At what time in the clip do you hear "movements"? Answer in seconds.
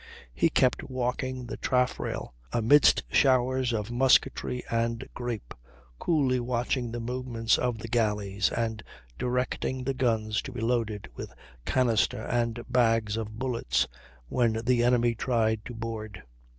6.99-7.59